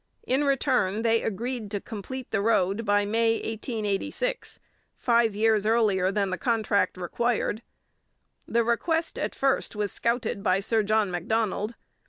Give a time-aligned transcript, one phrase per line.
[0.25, 4.59] In return, they agreed to complete the road by May 1886,
[4.95, 7.61] five years earlier than the contract required.
[8.47, 11.75] The request at first was scouted by Sir John Macdonald.